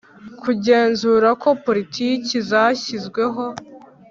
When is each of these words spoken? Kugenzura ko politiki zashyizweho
Kugenzura 0.41 1.27
ko 1.41 1.49
politiki 1.65 2.35
zashyizweho 2.49 3.43